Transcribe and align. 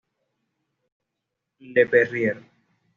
Le 1.59 1.85
Perrier 1.85 2.33